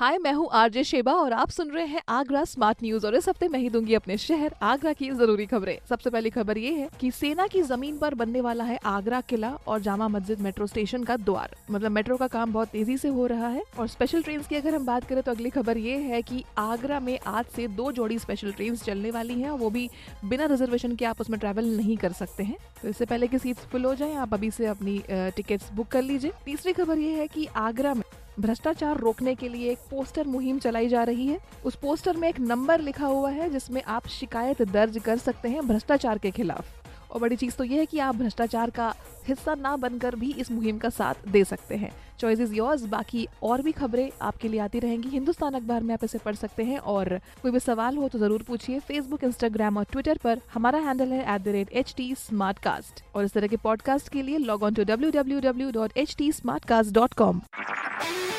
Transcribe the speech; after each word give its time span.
हाय, 0.00 0.16
मैं 0.18 0.32
हूँ 0.32 0.48
RJ 0.52 0.82
Sheba 0.84 1.12
और 1.12 1.32
आप 1.32 1.50
सुन 1.50 1.70
रहे 1.70 1.84
हैं 1.86 2.00
आगरा 2.08 2.44
स्मार्ट 2.44 2.78
न्यूज़ 2.82 3.06
और 3.06 3.14
इस 3.14 3.28
हफ़्ते 3.28 3.48
मैं 3.48 3.58
ही 3.60 3.68
दूँगी 3.70 3.94
अपने 3.94 4.16
शहर 4.18 4.54
आगरा 4.62 4.92
की 4.92 5.10
ज़रूरी 5.10 5.46
खबरें। 5.46 5.76
सबसे 5.88 6.10
पहली 6.10 6.30
खबर 6.30 6.58
ये 6.58 6.70
है 6.74 6.88
कि 7.00 7.10
सेना 7.10 7.46
की 7.46 7.62
ज़मीन 7.62 7.98
पर 7.98 8.14
बनने 8.14 8.40
वाला 8.40 8.64
है 8.64 8.78
आगरा 8.84 9.20
किला 9.20 9.50
और 9.66 9.80
जामा 9.80 10.08
मस्जिद 10.08 10.40
मेट्रो 10.40 10.66
स्टेशन 10.66 11.02
का 11.04 11.16
द्वार। 11.16 11.56
मतलब 11.70 11.90
मेट्रो 11.90 12.16
का 12.16 12.26
काम 12.28 12.52
बहुत 12.52 12.68
तेज़ी 12.68 12.96
से 12.98 13.08
हो 13.08 13.26
रहा 13.26 13.48
है 13.48 13.62
और 13.78 13.88
स्पेशल 13.88 14.22
ट्रेन 14.22 14.42
की 14.42 14.56
अगर 14.56 14.74
हम 14.74 14.86
बात 14.86 15.08
करें 15.08 15.22
तो 15.22 15.30
अगली 15.30 15.50
खबर 15.50 15.78
ये 15.78 15.96
है 15.98 16.22
की 16.22 16.44
आगरा 16.58 17.00
में 17.00 17.18
आज 17.18 17.44
से 17.46 17.68
दो 17.68 17.90
जोड़ी 17.92 18.18
स्पेशल 18.18 18.52
ट्रेन 18.52 18.76
चलने 18.76 19.10
वाली 19.10 19.40
है 19.40 19.50
वो 19.52 19.70
भी 19.70 19.88
बिना 20.24 20.46
रिजर्वेशन 20.46 20.96
के 20.96 21.04
आप 21.04 21.20
उसमें 21.20 21.38
ट्रेवल 21.40 21.68
नहीं 21.76 21.96
कर 21.96 22.12
सकते 22.14 22.42
हैं। 22.42 22.56
तो 22.82 22.88
इससे 22.88 23.04
पहले 23.04 23.26
की 23.26 23.38
सीट 23.38 23.56
फुल 23.72 23.84
हो 23.84 23.94
जाए, 23.94 24.14
आप 24.14 24.34
अभी 24.34 24.50
से 24.50 24.66
अपनी 24.66 25.00
टिकट 25.10 25.72
बुक 25.74 25.88
कर 25.88 26.02
लीजिए। 26.02 26.32
तीसरी 26.44 26.72
खबर 26.72 26.98
ये 26.98 27.12
है 27.12 27.28
की 27.28 27.46
आगरा 27.58 27.94
में 27.94 28.04
भ्रष्टाचार 28.40 28.98
रोकने 28.98 29.34
के 29.34 29.48
लिए 29.48 29.70
एक 29.70 29.78
पोस्टर 29.90 30.26
मुहिम 30.26 30.58
चलाई 30.58 30.88
जा 30.88 31.02
रही 31.04 31.26
है। 31.26 31.38
उस 31.64 31.74
पोस्टर 31.76 32.16
में 32.16 32.28
एक 32.28 32.40
नंबर 32.40 32.80
लिखा 32.80 33.06
हुआ 33.06 33.30
है, 33.30 33.50
जिसमें 33.50 33.82
आप 33.84 34.06
शिकायत 34.08 34.62
दर्ज 34.64 34.98
कर 34.98 35.16
सकते 35.18 35.48
हैं 35.48 35.66
भ्रष्टाचार 35.68 36.18
के 36.18 36.30
खिलाफ। 36.30 36.78
और 37.10 37.20
बड़ी 37.20 37.36
चीज़ 37.36 37.56
तो 37.56 37.64
यह 37.64 37.78
है 37.78 37.86
कि 37.86 37.98
आप 37.98 38.16
भ्रष्टाचार 38.16 38.70
का 38.70 38.94
हिस्सा 39.28 39.54
ना 39.54 39.76
बनकर 39.76 40.14
भी 40.16 40.32
इस 40.32 40.50
मुहिम 40.52 40.78
का 40.78 40.88
साथ 40.90 41.28
दे 41.28 41.42
सकते 41.44 41.76
हैं। 41.76 41.90
चॉइस 42.20 42.40
इज़ 42.40 42.54
योर्स 42.54 42.84
बाकी 42.84 43.26
और 43.42 43.62
भी 43.62 43.72
खबरें 43.72 44.10
आपके 44.22 44.48
लिए 44.48 44.60
आती 44.60 44.78
रहेंगी। 44.78 45.08
हिंदुस्तान 45.08 45.54
अखबार 45.54 45.82
में 45.82 45.92
आप 45.94 46.04
इसे 46.04 46.18
पढ़ 46.18 46.34
सकते 46.34 46.64
हैं, 46.64 46.78
और 46.78 47.18
कोई 47.42 47.52
भी 47.52 47.60
सवाल 47.60 47.96
हो 47.96 48.08
तो 48.08 48.18
ज़रूर 48.18 48.42
पूछिए 48.42 48.78
फेसबुक 48.80 49.24
इंस्टाग्राम 49.24 49.76
और 49.78 49.84
ट्विटर 49.92 50.18
पर। 50.24 50.40
हमारा 50.54 50.78
हैंडल 50.78 51.12
है 51.12 51.36
एट 51.72 51.94
और 53.14 53.24
इस 53.24 53.32
तरह 53.32 53.46
के 53.46 53.56
पॉडकास्ट 53.58 54.08
के 54.08 54.22
लिए 54.22 54.38
log 54.38 54.62
on 54.62 54.74
to 54.74 54.84
W 54.84 55.10
W 55.10 55.40
W 55.40 55.70
dot 55.70 55.96
H 55.96 56.14
T 56.18 56.32
smartcast 56.64 56.94
dot 56.94 57.14
com 57.14 57.40